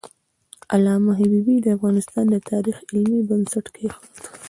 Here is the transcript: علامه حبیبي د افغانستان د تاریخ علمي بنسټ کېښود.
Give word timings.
علامه 0.73 1.11
حبیبي 1.19 1.55
د 1.61 1.67
افغانستان 1.77 2.25
د 2.29 2.35
تاریخ 2.51 2.77
علمي 2.91 3.21
بنسټ 3.29 3.65
کېښود. 3.75 4.11